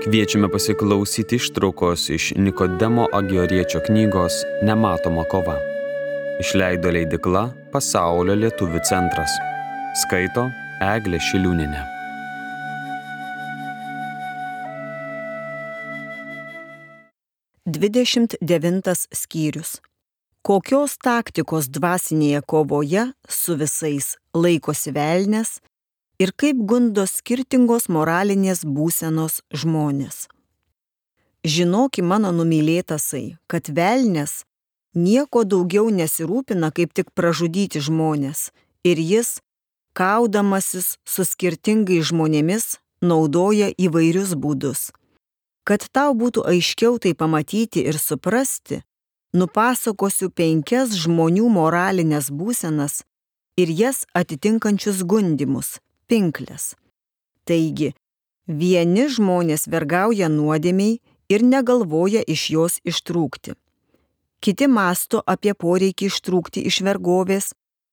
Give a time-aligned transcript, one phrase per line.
[0.00, 4.32] Kviečiame pasiklausyti ištraukos iš Nikodemo Agioriečio knygos
[4.62, 5.58] Nematoma kova.
[6.40, 9.34] Išleido leidikla Pasaulio lietuvių centras.
[10.00, 10.46] Skaito
[10.80, 11.82] Eglė Šiliūninė.
[17.68, 19.82] Dvidešimt devintas skyrius.
[20.40, 25.58] Kokios taktikos dvasinėje kovoje su visais laikosi velnės
[26.20, 30.28] ir kaip gundo skirtingos moralinės būsenos žmonės.
[31.40, 34.42] Žinoki mano numylėtasai, kad velnės
[34.92, 38.50] nieko daugiau nesirūpina, kaip tik pražudyti žmonės
[38.84, 39.38] ir jis,
[39.96, 44.90] kaudamasis su skirtingai žmonėmis, naudoja įvairius būdus.
[45.64, 48.82] Kad tau būtų aiškiau tai pamatyti ir suprasti,
[49.32, 53.04] nupasakosiu penkias žmonių moralinės būsenas
[53.56, 55.78] ir jas atitinkančius gundimus
[56.10, 56.74] pinklės.
[57.46, 57.94] Taigi,
[58.46, 60.98] vieni žmonės vergauja nuodėmiai
[61.30, 63.54] ir negalvoja iš jos ištrūkti.
[64.40, 67.52] Kiti masto apie poreikį ištrūkti iš vergovės,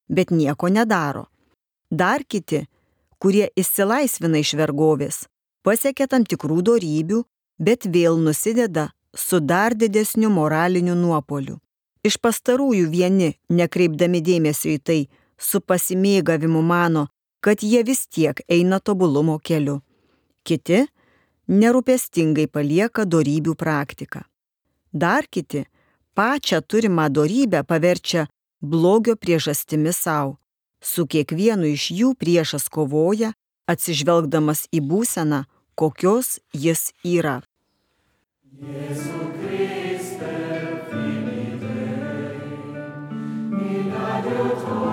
[0.09, 1.27] bet nieko nedaro.
[1.91, 2.65] Dar kiti,
[3.19, 5.25] kurie išsilaisvina iš vergovės,
[5.63, 7.23] pasiekia tam tikrų darybių,
[7.59, 11.57] bet vėl nusideda su dar didesniu moraliniu nuopoliu.
[12.07, 14.99] Iš pastarųjų vieni, nekreipdami dėmesio į tai,
[15.37, 17.07] su pasimėgavimu mano,
[17.39, 19.81] kad jie vis tiek eina tobulumo keliu.
[20.43, 20.85] Kiti
[21.47, 24.23] nerūpestingai palieka darybių praktiką.
[24.93, 25.65] Dar kiti
[26.17, 28.27] pačią turimą darybę paverčia
[28.61, 30.37] blogio priežastimi savo.
[30.81, 33.33] Su kiekvienu iš jų priešas kovoja,
[33.67, 35.43] atsižvelgdamas į būseną,
[35.75, 37.41] kokios jis yra.
[38.57, 40.33] Jėzu Kriste,
[40.89, 41.77] finite,
[43.61, 44.86] in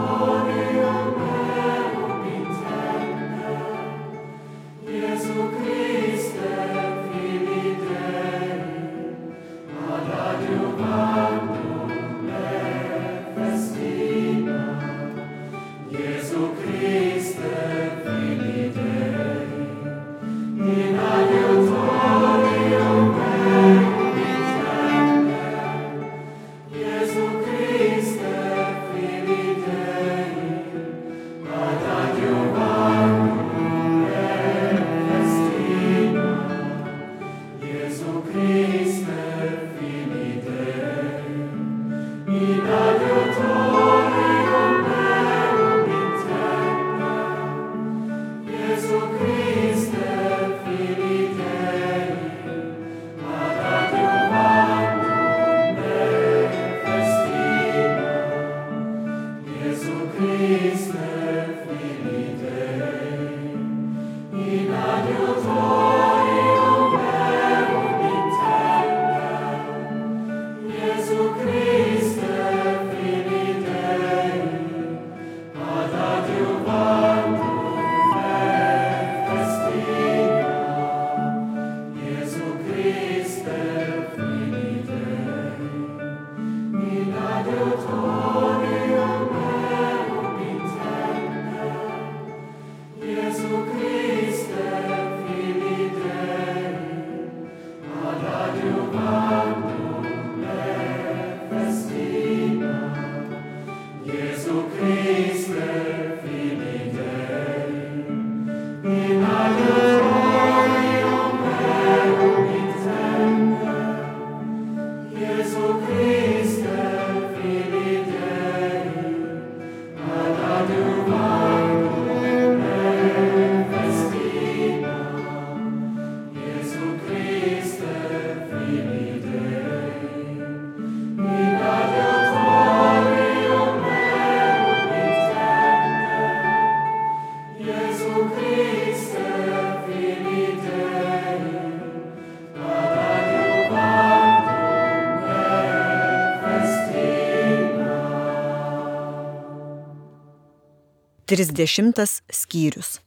[151.27, 152.99] 30 skyrius.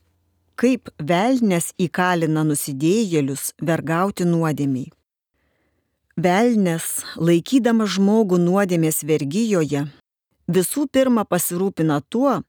[0.58, 4.88] Kaip velnės įkalina nusidėjėlius vergauti nuodėmiai.
[6.18, 9.84] Velnės, laikydama žmogų nuodėmės vergyjoje,
[10.50, 12.40] visų pirma pasirūpina tuo,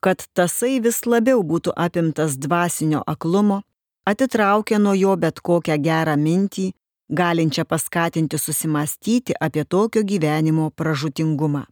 [0.00, 3.60] kad tasai vis labiau būtų apimtas dvasinio aklumo,
[4.08, 6.70] atitraukia nuo jo bet kokią gerą mintį,
[7.12, 11.66] galinčią paskatinti susimastyti apie tokio gyvenimo pražutingumą.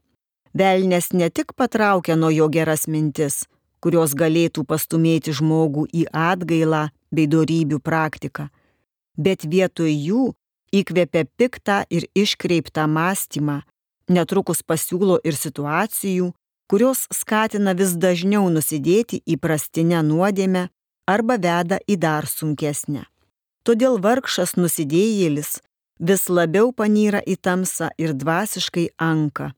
[0.54, 3.46] Velnes ne tik patraukia nuo jo geras mintis,
[3.80, 8.48] kurios galėtų pastumėti žmogų į atgailą bei darybių praktiką,
[9.16, 10.24] bet vietoj jų
[10.72, 13.62] įkvepia piktą ir iškreiptą mąstymą,
[14.08, 16.32] netrukus pasiūlo ir situacijų,
[16.68, 20.68] kurios skatina vis dažniau nusidėti įprastinę nuodėmę
[21.08, 23.06] arba veda į dar sunkesnę.
[23.64, 25.58] Todėl vargšas nusidėjėlis
[25.98, 29.52] vis labiau panyra į tamsą ir dvasiškai anka.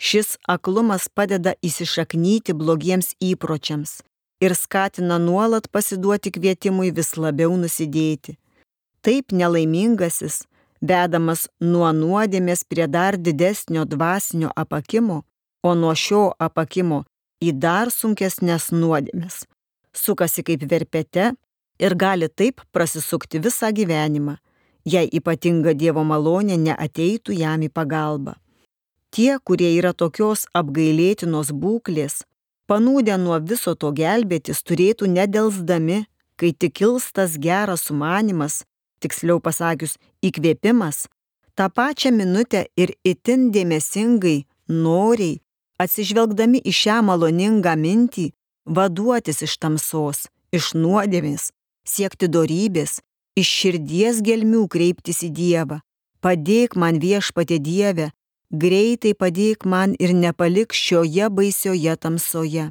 [0.00, 3.98] Šis aklumas padeda įsišaknyti blogiems įpročiams
[4.40, 8.38] ir skatina nuolat pasiduoti kvietimui vis labiau nusidėti.
[9.04, 10.46] Taip nelaimingasis,
[10.80, 15.20] vedamas nuo nuodėmės prie dar didesnio dvasinio apakimo,
[15.62, 17.04] o nuo šio apakimo
[17.44, 19.44] į dar sunkesnės nuodėmės,
[19.92, 21.32] sukasi kaip verpete
[21.80, 24.40] ir gali taip prasisukti visą gyvenimą,
[24.84, 28.40] jei ypatinga Dievo malonė neateitų jam į pagalbą.
[29.10, 32.22] Tie, kurie yra tokios apgailėtinos būklės,
[32.70, 36.04] panūdę nuo viso to gelbėtis, turėtų nedelsdami,
[36.38, 38.62] kai tik kils tas geras sumanimas,
[39.02, 41.08] tiksliau pasakius, įkvėpimas,
[41.58, 45.40] tą pačią minutę ir itin dėmesingai, noriai,
[45.82, 48.30] atsižvelgdami į šią maloningą mintį,
[48.76, 51.50] vaduotis iš tamsos, iš nuodėmės,
[51.82, 53.00] siekti dorybės,
[53.34, 55.80] iš širdies gelmių kreiptis į Dievą.
[56.20, 58.10] Padėk man viešpatė Dieve,
[58.50, 62.70] greitai padėk man ir nepalik šioje baisioje tamsoje.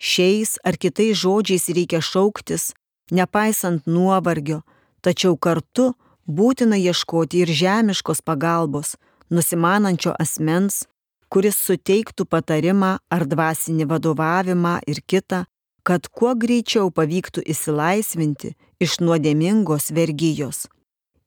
[0.00, 2.72] Šiais ar kitais žodžiais reikia šauktis,
[3.12, 4.62] nepaisant nuovargio,
[5.04, 5.92] tačiau kartu
[6.26, 8.96] būtina ieškoti ir žemiškos pagalbos,
[9.28, 10.86] nusimanančio asmens,
[11.28, 15.44] kuris suteiktų patarimą ar dvasinį vadovavimą ir kitą,
[15.84, 20.66] kad kuo greičiau pavyktų įsilaisvinti iš nuodėmingos vergyjos.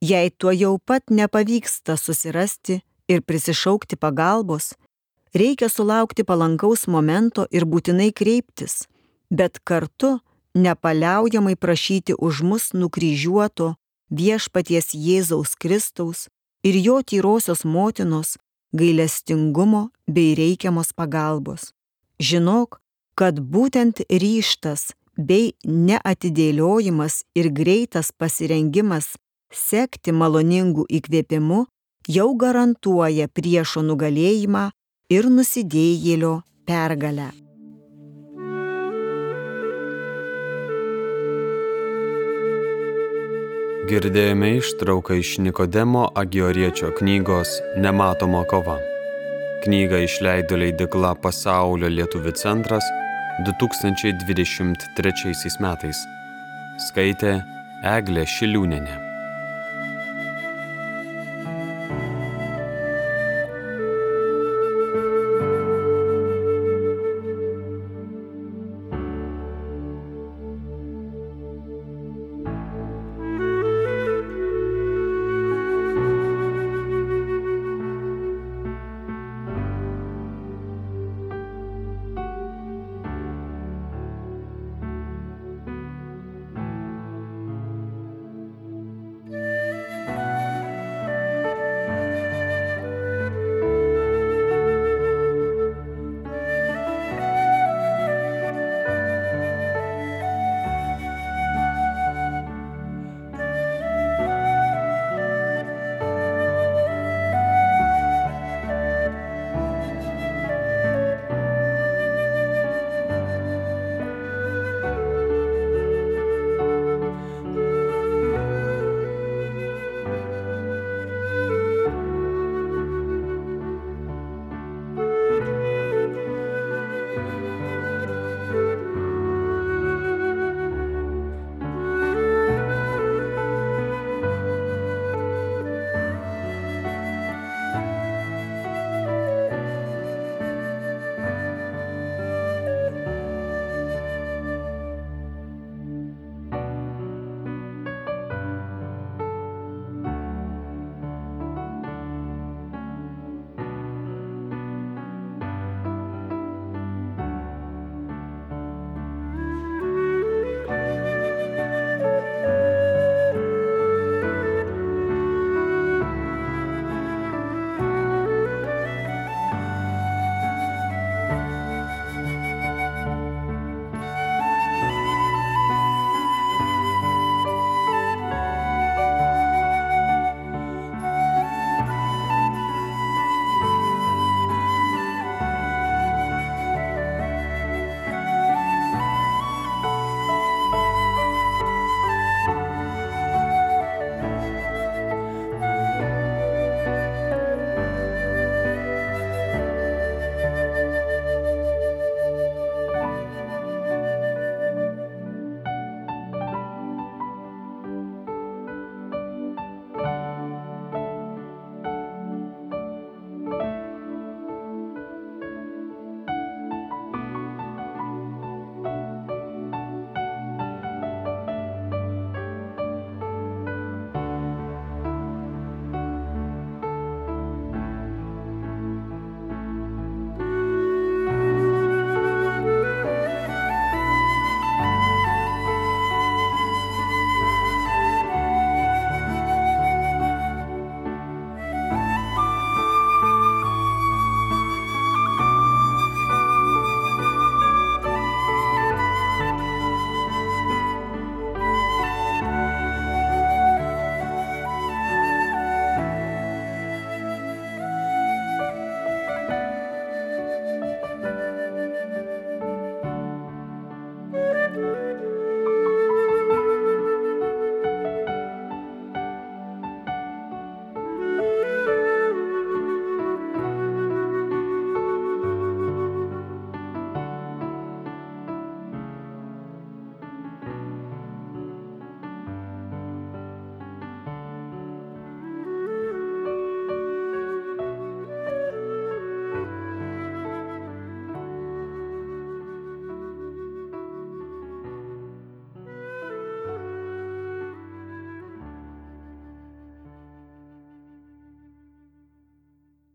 [0.03, 2.81] Jei tuo jau pat nepavyksta susirasti
[3.13, 4.73] ir prisišaukti pagalbos,
[5.33, 8.85] reikia sulaukti palankaus momento ir būtinai kreiptis,
[9.29, 10.19] bet kartu
[10.53, 13.73] nepaliaujamai prašyti už mus nukryžiuoto
[14.13, 16.27] viešpaties Jėzaus Kristaus
[16.63, 18.37] ir jo tyrosios motinos
[18.73, 21.73] gailestingumo bei reikiamos pagalbos.
[22.19, 22.79] Žinok,
[23.15, 29.13] kad būtent ryštas bei neatidėliojimas ir greitas pasirengimas
[29.53, 31.65] sekti maloningų įkvėpimu
[32.07, 34.71] jau garantuoja priešo nugalėjimą
[35.13, 37.29] ir nusidėjėlio pergalę.
[43.83, 48.77] Girdėjome ištrauką iš Nikodemo Agioriečio knygos Nematoma kova.
[49.65, 52.85] Knygą išleido leidikla Pasaulio lietuvių centras
[53.43, 55.99] 2023 metais.
[56.87, 57.43] Skaitė
[57.83, 59.02] Eglė Šiliūnenė.